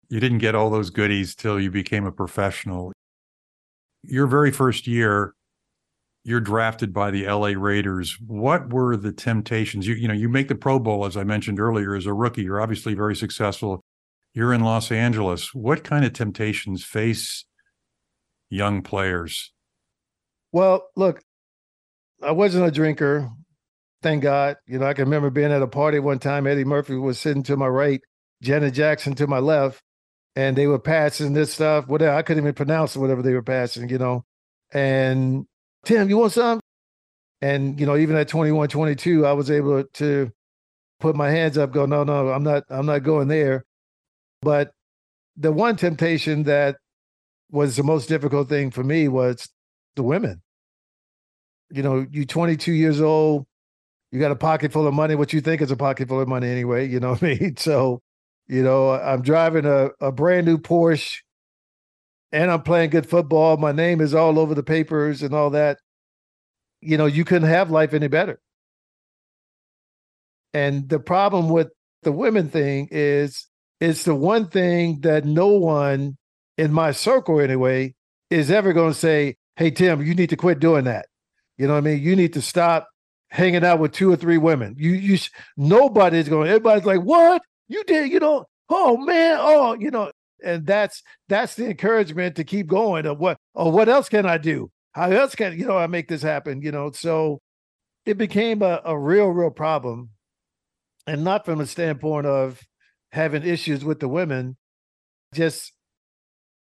[0.09, 2.91] you didn't get all those goodies till you became a professional.
[4.03, 5.33] Your very first year,
[6.23, 8.17] you're drafted by the LA Raiders.
[8.25, 9.87] What were the temptations?
[9.87, 12.43] You you know, you make the Pro Bowl as I mentioned earlier as a rookie.
[12.43, 13.81] You're obviously very successful.
[14.33, 15.53] You're in Los Angeles.
[15.53, 17.45] What kind of temptations face
[18.49, 19.51] young players?
[20.51, 21.21] Well, look,
[22.21, 23.29] I wasn't a drinker.
[24.01, 24.57] Thank God.
[24.67, 26.47] You know, I can remember being at a party one time.
[26.47, 28.01] Eddie Murphy was sitting to my right,
[28.41, 29.81] Janet Jackson to my left,
[30.35, 31.87] and they were passing this stuff.
[31.87, 34.23] Whatever I couldn't even pronounce whatever they were passing, you know.
[34.71, 35.45] And
[35.85, 36.59] Tim, you want some?
[37.41, 40.31] And you know, even at 21, 22, I was able to
[40.99, 43.65] put my hands up, go, no, no, I'm not, I'm not going there.
[44.41, 44.71] But
[45.37, 46.77] the one temptation that
[47.51, 49.49] was the most difficult thing for me was
[49.95, 50.41] the women.
[51.71, 53.45] You know, you 22 years old,
[54.11, 56.27] you got a pocket full of money, what you think is a pocket full of
[56.27, 57.55] money anyway, you know what I mean?
[57.57, 58.01] So,
[58.47, 61.17] you know, I'm driving a, a brand new Porsche
[62.31, 63.57] and I'm playing good football.
[63.57, 65.77] My name is all over the papers and all that.
[66.81, 68.39] You know, you couldn't have life any better.
[70.53, 71.69] And the problem with
[72.03, 73.47] the women thing is
[73.79, 76.17] it's the one thing that no one
[76.57, 77.93] in my circle anyway
[78.29, 81.08] is ever going to say, "Hey Tim, you need to quit doing that."
[81.59, 82.01] You know what I mean?
[82.01, 82.87] You need to stop
[83.27, 84.75] hanging out with two or three women.
[84.77, 85.19] You you
[85.57, 86.47] nobody's going.
[86.47, 87.41] Everybody's like, "What?
[87.67, 88.09] You did?
[88.11, 88.45] You know?
[88.69, 89.37] Oh man!
[89.39, 90.09] Oh, you know."
[90.41, 93.05] And that's that's the encouragement to keep going.
[93.05, 93.37] Of what?
[93.55, 94.71] Oh, what else can I do?
[94.93, 96.61] How else can you know I make this happen?
[96.61, 97.41] You know, so
[98.05, 100.11] it became a, a real real problem,
[101.05, 102.61] and not from a standpoint of
[103.11, 104.55] having issues with the women,
[105.33, 105.73] just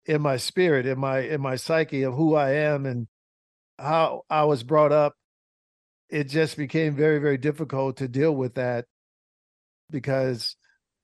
[0.05, 3.07] in my spirit, in my in my psyche of who I am and
[3.79, 5.13] how I was brought up
[6.09, 8.85] it just became very, very difficult to deal with that
[9.91, 10.55] because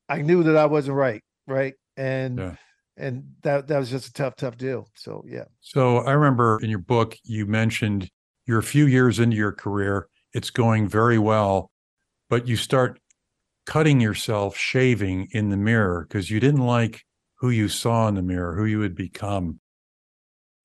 [0.09, 1.75] I knew that I wasn't right, right?
[1.95, 2.55] And yeah.
[2.97, 4.87] and that that was just a tough, tough deal.
[4.95, 5.45] So yeah.
[5.61, 8.09] So I remember in your book you mentioned
[8.45, 11.71] you're a few years into your career, it's going very well,
[12.29, 12.99] but you start
[13.65, 17.03] cutting yourself shaving in the mirror because you didn't like
[17.39, 19.59] who you saw in the mirror, who you had become.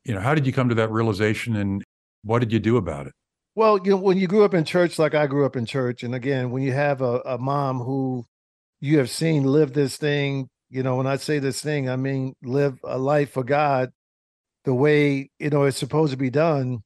[0.05, 1.85] You know, how did you come to that realization and
[2.23, 3.13] what did you do about it?
[3.55, 6.03] Well, you know, when you grew up in church, like I grew up in church,
[6.03, 8.25] and again, when you have a, a mom who
[8.81, 12.35] you have seen live this thing, you know, when I say this thing, I mean
[12.43, 13.91] live a life for God
[14.65, 16.83] the way, you know, it's supposed to be done.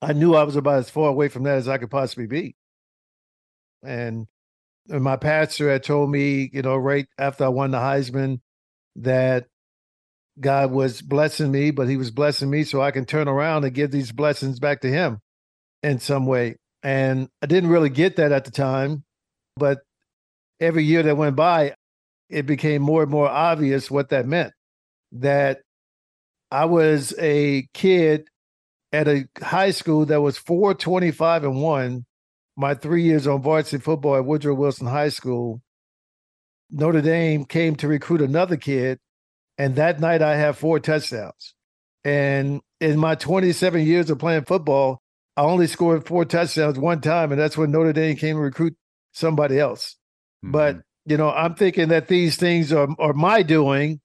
[0.00, 2.56] I knew I was about as far away from that as I could possibly be.
[3.82, 4.26] And,
[4.88, 8.40] and my pastor had told me, you know, right after I won the Heisman,
[8.96, 9.46] that
[10.38, 13.74] God was blessing me, but he was blessing me so I can turn around and
[13.74, 15.20] give these blessings back to him
[15.82, 16.56] in some way.
[16.82, 19.04] And I didn't really get that at the time,
[19.56, 19.80] but
[20.60, 21.74] every year that went by,
[22.28, 24.52] it became more and more obvious what that meant.
[25.12, 25.60] That
[26.50, 28.28] I was a kid
[28.92, 32.04] at a high school that was 425 and one,
[32.56, 35.60] my three years on varsity football at Woodrow Wilson High School.
[36.70, 38.98] Notre Dame came to recruit another kid,
[39.58, 41.54] and that night I had four touchdowns.
[42.04, 45.00] And in my 27 years of playing football,
[45.36, 48.76] I only scored four touchdowns one time, and that's when Notre Dame came to recruit
[49.12, 49.96] somebody else.
[50.44, 50.52] Mm-hmm.
[50.52, 54.00] But you know, I'm thinking that these things are are my doing,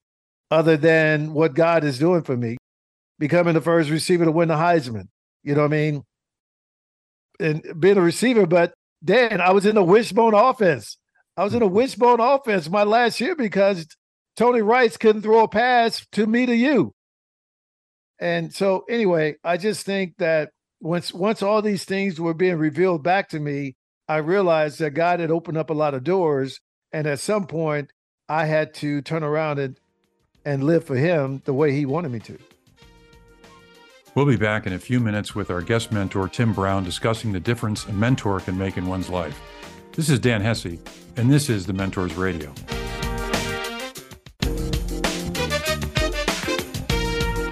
[0.50, 2.58] other than what God is doing for me,
[3.18, 5.08] becoming the first receiver to win the Heisman.
[5.44, 6.04] You know what I mean?
[7.40, 10.98] And being a receiver, but Dan, I was in a wishbone offense.
[11.38, 11.76] I was in a mm-hmm.
[11.76, 13.88] wishbone offense my last year because
[14.36, 16.94] Tony Rice couldn't throw a pass to me to you.
[18.20, 23.04] And so, anyway, I just think that once once all these things were being revealed
[23.04, 23.76] back to me,
[24.08, 26.60] I realized that God had opened up a lot of doors.
[26.94, 27.92] And at some point,
[28.28, 29.80] I had to turn around and,
[30.46, 32.38] and live for Him the way He wanted me to.
[34.14, 37.40] We'll be back in a few minutes with our guest mentor, Tim Brown, discussing the
[37.40, 39.40] difference a mentor can make in one's life.
[39.94, 40.78] This is Dan Hesse,
[41.16, 42.54] and this is the Mentors Radio.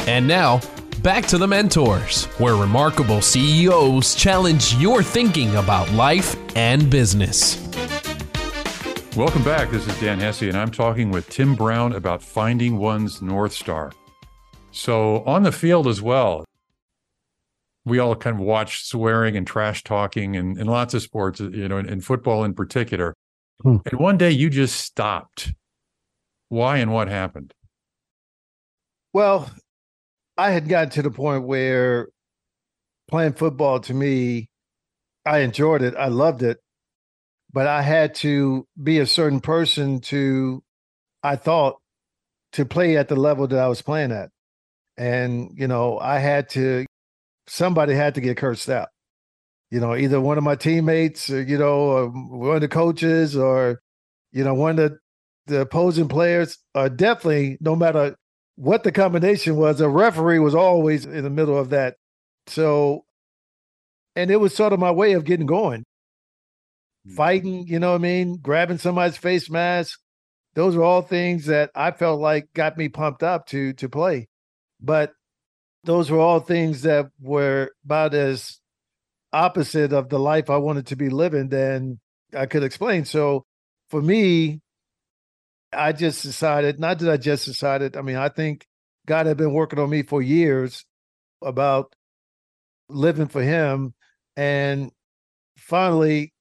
[0.09, 0.59] And now,
[1.03, 7.57] back to the Mentors, where remarkable CEOs challenge your thinking about life and business.
[9.15, 9.69] Welcome back.
[9.69, 13.91] This is Dan Hesse, and I'm talking with Tim Brown about finding one's North Star.
[14.71, 16.43] So, on the field as well,
[17.85, 21.69] we all kind of watch swearing and trash talking and in lots of sports, you
[21.69, 23.13] know, in, in football in particular.
[23.61, 23.77] Hmm.
[23.85, 25.53] And one day you just stopped.
[26.47, 27.53] Why and what happened?
[29.13, 29.51] Well,
[30.39, 32.07] I had gotten to the point where
[33.09, 34.47] playing football to me,
[35.25, 35.95] I enjoyed it.
[35.97, 36.59] I loved it.
[37.51, 40.63] But I had to be a certain person to,
[41.21, 41.75] I thought,
[42.53, 44.29] to play at the level that I was playing at.
[44.95, 46.85] And, you know, I had to
[47.47, 48.87] somebody had to get cursed out.
[49.71, 53.81] You know, either one of my teammates, or, you know, one of the coaches, or
[54.31, 54.97] you know, one of the,
[55.47, 56.57] the opposing players.
[56.75, 58.15] Or definitely, no matter
[58.59, 61.95] what the combination was, a referee was always in the middle of that.
[62.47, 63.05] So,
[64.17, 65.85] and it was sort of my way of getting going.
[67.07, 67.15] Hmm.
[67.15, 68.37] Fighting, you know what I mean?
[68.41, 69.97] Grabbing somebody's face mask.
[70.55, 74.27] Those are all things that I felt like got me pumped up to to play.
[74.81, 75.13] But
[75.85, 78.59] those were all things that were about as
[79.31, 82.01] opposite of the life I wanted to be living than
[82.35, 83.05] I could explain.
[83.05, 83.45] So
[83.89, 84.59] for me,
[85.71, 88.65] I just decided, not that I just decided, I mean, I think
[89.05, 90.85] God had been working on me for years
[91.41, 91.93] about
[92.89, 93.93] living for Him.
[94.35, 94.91] And
[95.57, 96.33] finally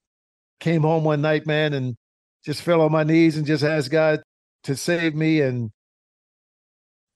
[0.60, 1.96] came home one night, man, and
[2.44, 4.22] just fell on my knees and just asked God
[4.64, 5.70] to save me and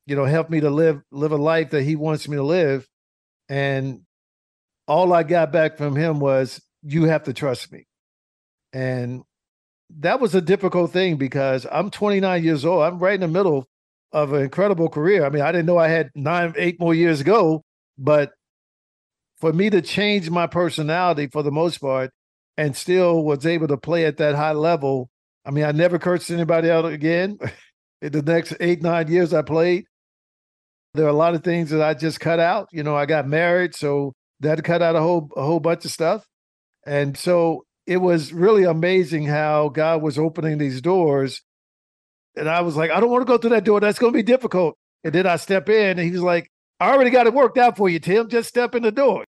[0.06, 2.86] you know, help me to live live a life that he wants me to live.
[3.48, 4.02] And
[4.86, 7.86] all I got back from him was, you have to trust me.
[8.72, 9.22] And
[10.00, 12.82] that was a difficult thing because I'm 29 years old.
[12.82, 13.66] I'm right in the middle
[14.12, 15.24] of an incredible career.
[15.24, 17.62] I mean, I didn't know I had nine, eight more years ago,
[17.98, 18.32] but
[19.38, 22.10] for me to change my personality for the most part
[22.56, 25.08] and still was able to play at that high level.
[25.44, 27.38] I mean, I never cursed anybody out again.
[28.02, 29.86] in the next eight, nine years I played.
[30.94, 32.68] There are a lot of things that I just cut out.
[32.72, 35.90] You know, I got married, so that cut out a whole a whole bunch of
[35.90, 36.26] stuff.
[36.84, 41.42] And so it was really amazing how God was opening these doors.
[42.36, 43.80] And I was like, I don't want to go through that door.
[43.80, 44.76] That's going to be difficult.
[45.04, 46.48] And then I step in, and he was like,
[46.80, 48.28] I already got it worked out for you, Tim.
[48.28, 49.24] Just step in the door.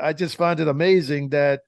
[0.00, 1.60] I just find it amazing that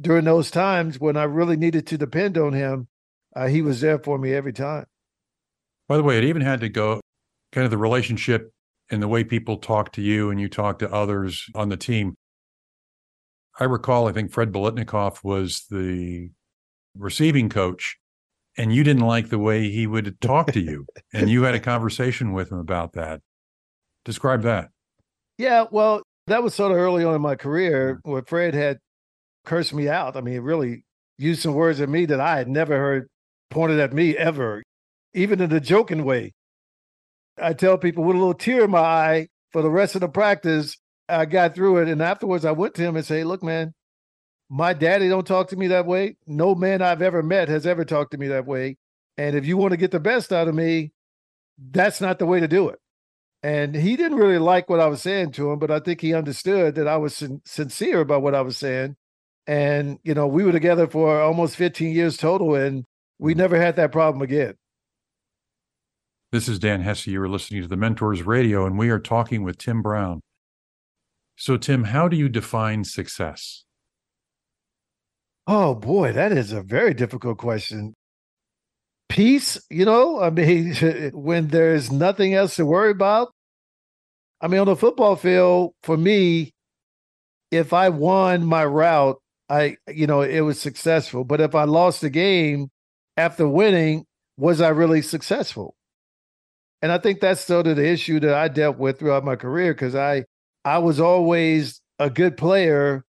[0.00, 2.88] during those times when I really needed to depend on him,
[3.34, 4.86] uh, he was there for me every time.
[5.88, 7.00] By the way, it even had to go
[7.52, 8.50] kind of the relationship
[8.90, 12.14] and the way people talk to you and you talk to others on the team.
[13.58, 16.30] I recall, I think Fred Biletnikoff was the
[16.96, 17.96] receiving coach,
[18.56, 21.60] and you didn't like the way he would talk to you, and you had a
[21.60, 23.20] conversation with him about that.
[24.04, 24.68] Describe that.
[25.38, 28.78] Yeah, well, that was sort of early on in my career where Fred had
[29.44, 30.16] cursed me out.
[30.16, 30.84] I mean, really
[31.16, 33.08] used some words at me that I had never heard
[33.50, 34.62] pointed at me ever,
[35.14, 36.32] even in a joking way.
[37.40, 40.08] I tell people with a little tear in my eye for the rest of the
[40.08, 40.76] practice,
[41.08, 41.88] I got through it.
[41.88, 43.74] And afterwards, I went to him and say, look, man,
[44.48, 46.16] my daddy don't talk to me that way.
[46.26, 48.76] No man I've ever met has ever talked to me that way.
[49.16, 50.92] And if you want to get the best out of me,
[51.58, 52.78] that's not the way to do it.
[53.42, 56.14] And he didn't really like what I was saying to him, but I think he
[56.14, 58.96] understood that I was sin- sincere about what I was saying.
[59.46, 62.84] And, you know, we were together for almost 15 years total, and
[63.18, 64.54] we never had that problem again.
[66.32, 67.06] This is Dan Hesse.
[67.06, 70.20] You are listening to the Mentors Radio, and we are talking with Tim Brown.
[71.40, 73.62] So, Tim, how do you define success?
[75.46, 77.94] Oh, boy, that is a very difficult question.
[79.08, 80.74] Peace, you know, I mean,
[81.14, 83.32] when there's nothing else to worry about.
[84.40, 86.50] I mean, on the football field, for me,
[87.52, 91.22] if I won my route, I, you know, it was successful.
[91.22, 92.68] But if I lost the game
[93.16, 95.76] after winning, was I really successful?
[96.82, 99.72] And I think that's sort of the issue that I dealt with throughout my career
[99.72, 100.24] because I
[100.68, 103.02] I was always a good player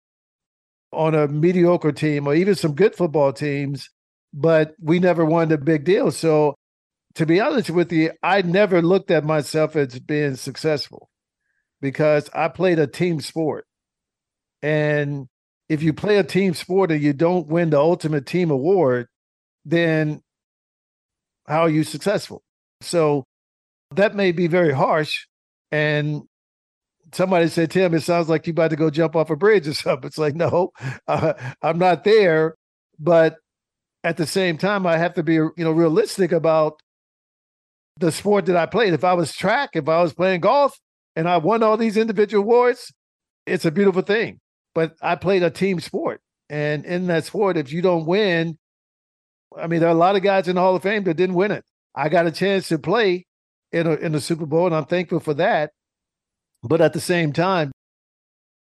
[0.94, 3.90] on a mediocre team or even some good football teams,
[4.32, 6.12] but we never won the big deal.
[6.12, 6.54] So
[7.16, 11.10] to be honest with you, I never looked at myself as being successful
[11.82, 13.66] because I played a team sport.
[14.62, 15.26] And
[15.68, 19.08] if you play a team sport and you don't win the ultimate team award,
[19.66, 20.22] then
[21.48, 22.44] how are you successful?
[22.82, 23.24] So
[23.96, 25.26] that may be very harsh.
[25.72, 26.22] And
[27.14, 29.74] somebody said, Tim, it sounds like you about to go jump off a bridge or
[29.74, 30.08] something.
[30.08, 30.72] It's like, no,
[31.08, 32.56] uh, I'm not there.
[33.00, 33.38] But
[34.04, 36.82] at the same time, I have to be, you know, realistic about
[38.00, 38.94] the sport that I played.
[38.94, 40.80] If I was track, if I was playing golf
[41.16, 42.94] and I won all these individual awards,
[43.46, 44.40] it's a beautiful thing.
[44.76, 46.22] But I played a team sport.
[46.50, 48.58] And in that sport, if you don't win,
[49.58, 51.36] I mean, there are a lot of guys in the Hall of Fame that didn't
[51.36, 51.66] win it.
[51.96, 53.26] I got a chance to play
[53.72, 55.72] in a, in the Super Bowl, and I'm thankful for that.
[56.64, 57.72] But at the same time,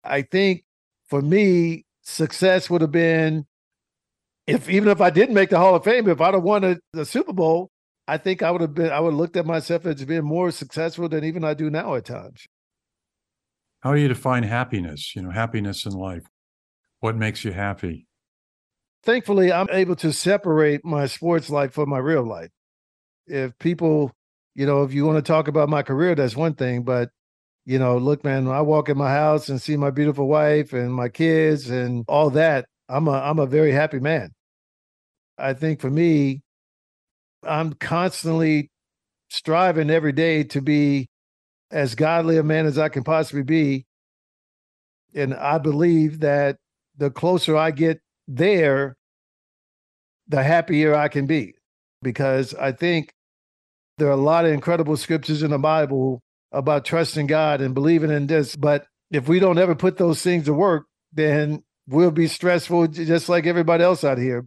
[0.04, 0.64] I think
[1.08, 3.46] for me, success would have been
[4.48, 6.78] if even if I didn't make the Hall of Fame, if I'd have won a,
[6.94, 7.70] the Super Bowl,
[8.08, 10.52] I think I would have been I would have looked at myself as being more
[10.52, 12.46] successful than even I do now at times.
[13.82, 15.16] How do you define happiness?
[15.16, 16.24] You know, happiness in life.
[17.00, 18.08] What makes you happy?
[19.04, 22.50] Thankfully, I'm able to separate my sports life from my real life.
[23.28, 24.12] If people,
[24.56, 26.84] you know, if you want to talk about my career, that's one thing.
[26.84, 27.10] But,
[27.70, 30.92] you know, look, man, I walk in my house and see my beautiful wife and
[30.92, 34.32] my kids and all that, I'm a I'm a very happy man.
[35.38, 36.42] I think for me,
[37.44, 38.72] I'm constantly
[39.30, 41.10] striving every day to be
[41.70, 43.86] as godly a man as I can possibly be.
[45.14, 46.58] And I believe that
[46.98, 48.96] the closer I get there,
[50.28, 51.54] the happier I can be.
[52.02, 53.12] Because I think
[54.00, 58.12] there are a lot of incredible scriptures in the Bible about trusting God and believing
[58.12, 58.56] in this.
[58.56, 63.30] But if we don't ever put those things to work, then we'll be stressful just
[63.30, 64.46] like everybody else out here.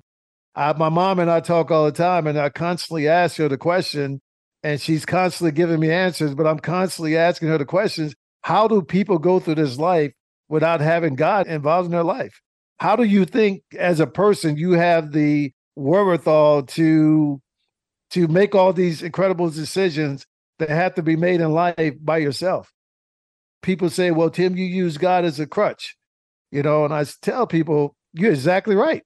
[0.55, 3.57] I, my mom and I talk all the time, and I constantly ask her the
[3.57, 4.21] question,
[4.63, 8.83] and she's constantly giving me answers, but I'm constantly asking her the questions how do
[8.83, 10.13] people go through this life
[10.49, 12.41] without having God involved in their life?
[12.79, 17.41] How do you think, as a person, you have the wherewithal to
[18.11, 20.27] to make all these incredible decisions
[20.59, 22.73] that have to be made in life by yourself?
[23.63, 25.97] People say, "Well, Tim, you use God as a crutch,"
[26.51, 29.05] you know, and I tell people, "You're exactly right."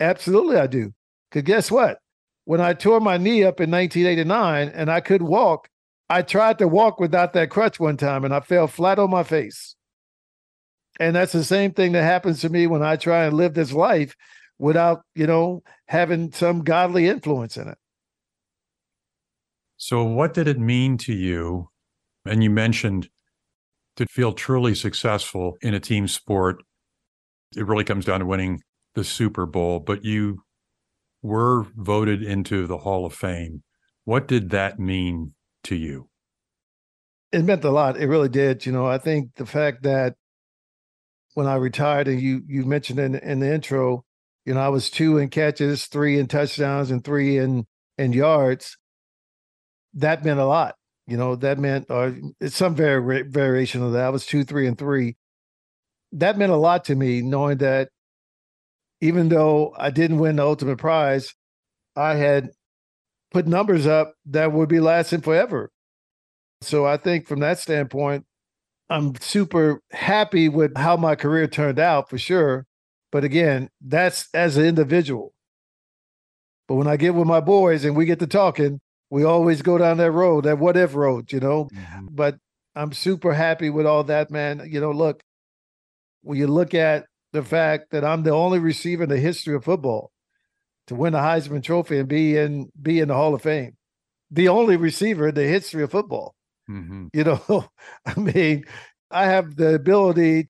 [0.00, 0.92] Absolutely, I do.
[1.30, 1.98] Because guess what?
[2.44, 5.68] When I tore my knee up in 1989 and I could walk,
[6.10, 9.22] I tried to walk without that crutch one time and I fell flat on my
[9.22, 9.76] face.
[11.00, 13.72] And that's the same thing that happens to me when I try and live this
[13.72, 14.14] life
[14.58, 17.78] without, you know, having some godly influence in it.
[19.76, 21.68] So, what did it mean to you?
[22.24, 23.08] And you mentioned
[23.96, 26.62] to feel truly successful in a team sport,
[27.56, 28.60] it really comes down to winning
[28.94, 30.42] the Super Bowl, but you
[31.22, 33.62] were voted into the Hall of Fame.
[34.04, 35.34] What did that mean
[35.64, 36.08] to you?
[37.32, 37.96] It meant a lot.
[37.96, 38.64] It really did.
[38.66, 40.14] You know, I think the fact that
[41.34, 44.04] when I retired, and you you mentioned in in the intro,
[44.44, 47.66] you know, I was two in catches, three in touchdowns, and three in
[47.98, 48.76] in yards.
[49.94, 50.76] That meant a lot.
[51.06, 54.04] You know, that meant or uh, it's some vari- variation of that.
[54.04, 55.16] I was two, three, and three.
[56.12, 57.90] That meant a lot to me, knowing that
[59.00, 61.34] even though I didn't win the ultimate prize,
[61.94, 62.50] I had
[63.32, 65.70] put numbers up that would be lasting forever.
[66.62, 68.24] So I think from that standpoint,
[68.88, 72.66] I'm super happy with how my career turned out for sure.
[73.12, 75.34] But again, that's as an individual.
[76.66, 79.78] But when I get with my boys and we get to talking, we always go
[79.78, 81.68] down that road, that what if road, you know.
[81.74, 82.08] Mm-hmm.
[82.10, 82.36] But
[82.74, 84.62] I'm super happy with all that, man.
[84.70, 85.22] You know, look,
[86.22, 89.64] when you look at the fact that I'm the only receiver in the history of
[89.64, 90.10] football
[90.86, 93.76] to win the Heisman Trophy and be in be in the Hall of Fame.
[94.30, 96.34] The only receiver in the history of football.
[96.68, 97.08] Mm-hmm.
[97.12, 97.68] You know,
[98.06, 98.64] I mean,
[99.10, 100.48] I have the ability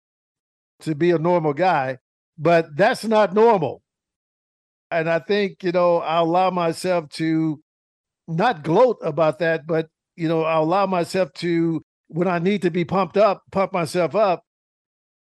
[0.80, 1.98] to be a normal guy,
[2.38, 3.82] but that's not normal.
[4.90, 7.60] And I think, you know, I allow myself to
[8.26, 12.70] not gloat about that, but you know, I allow myself to when I need to
[12.70, 14.44] be pumped up, pump myself up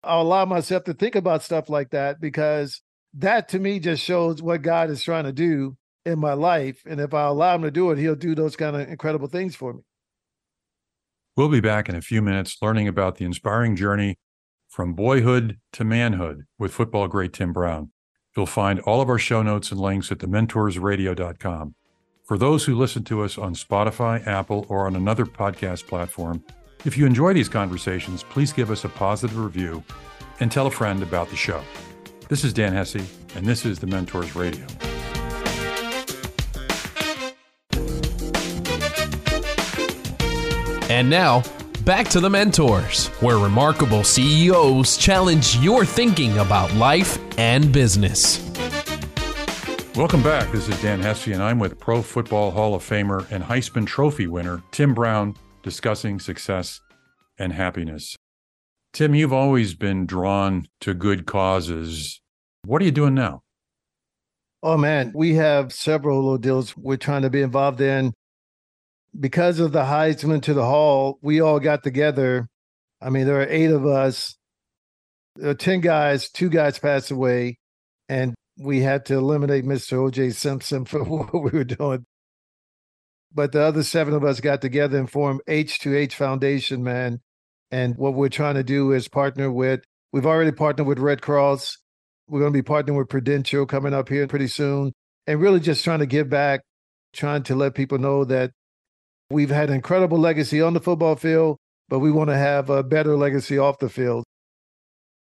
[0.04, 2.82] I'll allow myself to think about stuff like that because
[3.14, 6.82] that to me just shows what God is trying to do in my life.
[6.86, 9.56] And if I allow him to do it, he'll do those kind of incredible things
[9.56, 9.80] for me.
[11.36, 14.18] We'll be back in a few minutes learning about the inspiring journey
[14.68, 17.90] from boyhood to manhood with football great Tim Brown.
[18.36, 21.74] You'll find all of our show notes and links at thementorsradio.com.
[22.24, 26.42] For those who listen to us on Spotify, Apple, or on another podcast platform,
[26.86, 29.84] if you enjoy these conversations, please give us a positive review
[30.40, 31.62] and tell a friend about the show.
[32.30, 33.06] This is Dan Hesse,
[33.36, 34.64] and this is the Mentors Radio.
[40.88, 41.42] And now,
[41.84, 48.43] back to the mentors, where remarkable CEOs challenge your thinking about life and business.
[49.96, 50.50] Welcome back.
[50.50, 54.26] This is Dan Hesse, and I'm with Pro Football Hall of Famer and Heisman Trophy
[54.26, 56.80] winner Tim Brown discussing success
[57.38, 58.16] and happiness.
[58.92, 62.20] Tim, you've always been drawn to good causes.
[62.64, 63.42] What are you doing now?
[64.64, 68.12] Oh, man, we have several little deals we're trying to be involved in.
[69.18, 72.48] Because of the Heisman to the Hall, we all got together.
[73.00, 74.34] I mean, there are eight of us.
[75.36, 77.58] There are 10 guys, two guys passed away.
[78.08, 79.94] And we had to eliminate Mr.
[79.94, 80.30] O.J.
[80.30, 82.04] Simpson for what we were doing.
[83.32, 87.20] But the other seven of us got together and formed H2H Foundation, man.
[87.72, 89.80] And what we're trying to do is partner with,
[90.12, 91.78] we've already partnered with Red Cross.
[92.28, 94.92] We're going to be partnering with Prudential coming up here pretty soon.
[95.26, 96.60] And really just trying to give back,
[97.12, 98.52] trying to let people know that
[99.30, 102.84] we've had an incredible legacy on the football field, but we want to have a
[102.84, 104.24] better legacy off the field.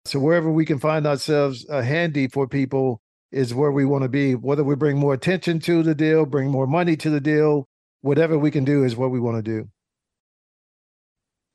[0.05, 2.99] So wherever we can find ourselves uh, handy for people,
[3.31, 4.35] is where we want to be.
[4.35, 7.67] Whether we bring more attention to the deal, bring more money to the deal,
[8.01, 9.69] whatever we can do is what we want to do.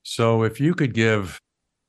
[0.03, 1.41] So, if you could give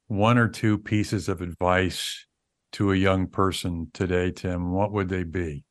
[0.09, 2.27] one or two pieces of advice
[2.73, 5.65] to a young person today, Tim, what would they be?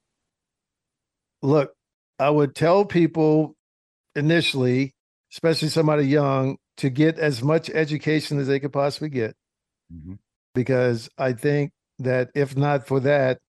[1.41, 1.73] Look,
[2.19, 3.55] I would tell people
[4.15, 4.95] initially,
[5.33, 9.35] especially somebody young, to get as much education as they could possibly get.
[9.93, 10.13] Mm-hmm.
[10.55, 13.39] Because I think that if not for that,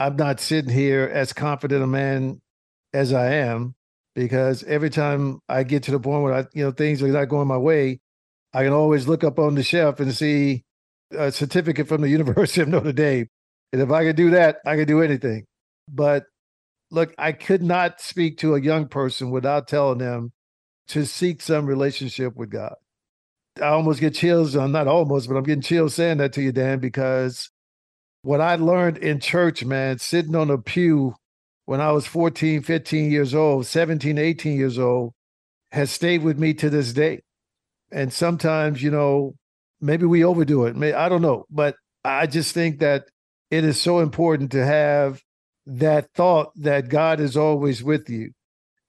[0.00, 2.40] I'm not sitting here as confident a man
[2.94, 3.74] as I am
[4.14, 7.28] because every time I get to the point where I, you know, things are not
[7.28, 8.00] going my way,
[8.54, 10.64] I can always look up on the shelf and see
[11.12, 13.28] a certificate from the University of Notre Dame.
[13.74, 15.44] And if I could do that, I could do anything.
[15.86, 16.24] But
[16.90, 20.32] look, I could not speak to a young person without telling them
[20.88, 22.74] to seek some relationship with God.
[23.60, 24.56] I almost get chills.
[24.56, 27.50] I'm not almost, but I'm getting chills saying that to you, Dan, because
[28.22, 31.14] what I learned in church, man, sitting on a pew
[31.64, 35.12] when I was 14, 15 years old, 17, 18 years old,
[35.72, 37.22] has stayed with me to this day.
[37.92, 39.34] And sometimes, you know,
[39.80, 40.94] maybe we overdo it.
[40.94, 41.46] I don't know.
[41.50, 43.04] But I just think that
[43.50, 45.22] it is so important to have
[45.66, 48.32] that thought that God is always with you.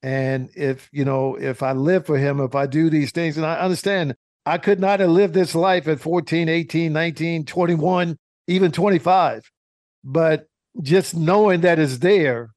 [0.04, 3.46] And if, you know, if I live for him, if I do these things, and
[3.46, 4.16] I understand
[4.46, 8.18] I could not have lived this life at 14, 18, 19, 21
[8.48, 9.44] even 25.
[10.04, 10.48] But
[10.82, 12.52] just knowing that it's there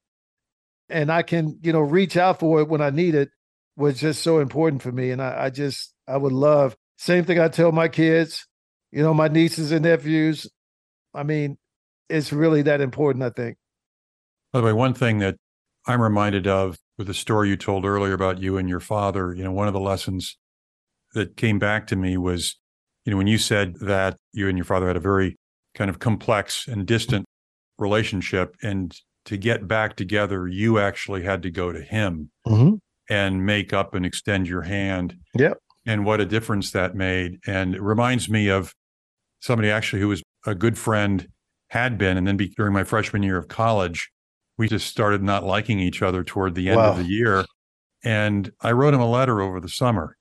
[0.88, 3.30] and I can, you know, reach out for it when I need it
[3.76, 5.10] was just so important for me.
[5.10, 8.46] And I, I just, I would love, same thing I tell my kids,
[8.92, 10.48] you know, my nieces and nephews.
[11.12, 11.58] I mean,
[12.08, 13.56] it's really that important, I think.
[14.52, 15.36] By the way, one thing that
[15.86, 19.42] I'm reminded of with the story you told earlier about you and your father, you
[19.42, 20.38] know, one of the lessons
[21.14, 22.56] that came back to me was,
[23.04, 25.36] you know, when you said that you and your father had a very
[25.74, 27.24] kind of complex and distant
[27.78, 28.56] relationship.
[28.62, 28.94] And
[29.26, 32.74] to get back together, you actually had to go to him mm-hmm.
[33.08, 35.16] and make up and extend your hand.
[35.36, 35.58] Yep.
[35.86, 37.38] And what a difference that made.
[37.46, 38.72] And it reminds me of
[39.40, 41.28] somebody actually who was a good friend,
[41.68, 44.10] had been, and then be, during my freshman year of college,
[44.56, 46.90] we just started not liking each other toward the end wow.
[46.90, 47.44] of the year.
[48.04, 50.16] And I wrote him a letter over the summer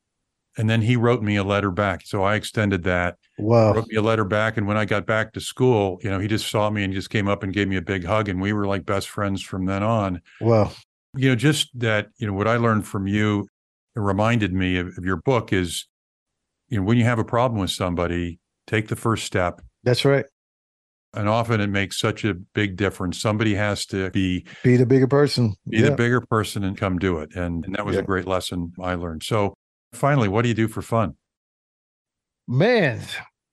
[0.58, 2.02] and then he wrote me a letter back.
[2.06, 3.18] So I extended that.
[3.38, 3.74] Wow.
[3.74, 4.58] Wrote me a letter back.
[4.58, 7.00] And when I got back to school, you know, he just saw me and he
[7.00, 8.30] just came up and gave me a big hug.
[8.30, 10.22] And we were like best friends from then on.
[10.40, 10.72] Wow.
[11.16, 13.48] You know, just that, you know, what I learned from you
[13.96, 15.88] it reminded me of, of your book is,
[16.70, 19.62] you know, when you have a problem with somebody, take the first step.
[19.84, 20.26] That's right.
[21.16, 23.22] And often it makes such a big difference.
[23.22, 25.54] Somebody has to be be the bigger person.
[25.70, 25.90] Be yeah.
[25.90, 27.36] the bigger person and come do it.
[27.36, 28.02] And, and that was yeah.
[28.02, 29.22] a great lesson I learned.
[29.22, 29.54] So
[29.94, 31.16] Finally, what do you do for fun?
[32.48, 33.02] Man,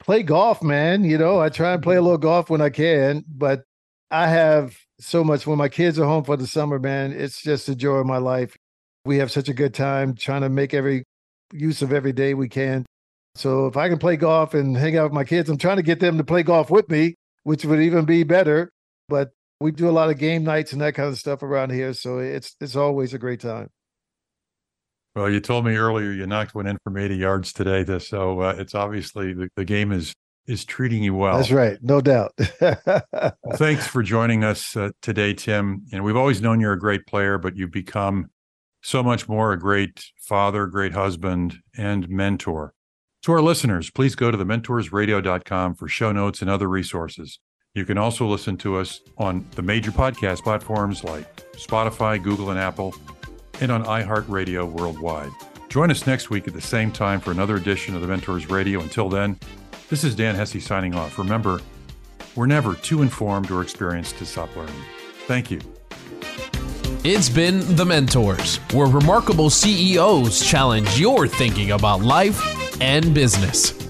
[0.01, 1.05] play golf, man.
[1.05, 3.63] You know, I try and play a little golf when I can, but
[4.11, 7.13] I have so much when my kids are home for the summer, man.
[7.13, 8.57] It's just the joy of my life.
[9.05, 11.05] We have such a good time trying to make every
[11.53, 12.85] use of every day we can.
[13.35, 15.83] So if I can play golf and hang out with my kids, I'm trying to
[15.83, 17.15] get them to play golf with me,
[17.45, 18.71] which would even be better.
[19.09, 19.31] But
[19.61, 21.93] we do a lot of game nights and that kind of stuff around here.
[21.95, 23.69] So it's it's always a great time.
[25.15, 28.55] Well, you told me earlier you knocked one in from 80 yards today, so uh,
[28.57, 30.15] it's obviously the, the game is
[30.47, 31.37] is treating you well.
[31.37, 32.33] That's right, no doubt.
[32.61, 35.87] well, thanks for joining us uh, today, Tim.
[35.93, 38.31] And we've always known you're a great player, but you've become
[38.83, 42.75] so much more a great father, great husband, and mentor.
[43.23, 47.39] To our listeners, please go to thementorsradio.com for show notes and other resources.
[47.75, 52.59] You can also listen to us on the major podcast platforms like Spotify, Google, and
[52.59, 52.95] Apple
[53.61, 55.31] and on iHeartRadio worldwide.
[55.69, 58.81] Join us next week at the same time for another edition of the Mentors Radio.
[58.81, 59.39] Until then,
[59.89, 61.19] this is Dan Hesse signing off.
[61.19, 61.61] Remember,
[62.35, 64.75] we're never too informed or experienced to stop learning.
[65.27, 65.61] Thank you.
[67.03, 73.90] It's been The Mentors, where remarkable CEOs challenge your thinking about life and business.